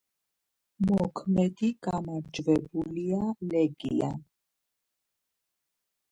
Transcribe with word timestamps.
მოქმედი 0.91 1.67
გამარჯვებულია 1.87 3.19
ლეგია. 3.51 4.09